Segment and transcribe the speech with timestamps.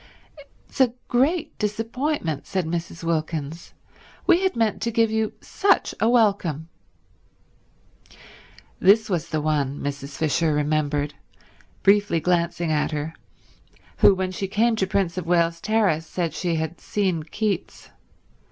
[0.67, 3.03] "It's a great disappointment," said Mrs.
[3.03, 3.75] Wilkins.
[4.25, 6.69] "We had meant to give you such a welcome."
[8.79, 10.17] This was the one, Mrs.
[10.17, 11.13] Fisher remembered,
[11.83, 13.13] briefly glancing at her,
[13.97, 17.91] who when she came to Prince of Wales Terrace said she had seen Keats.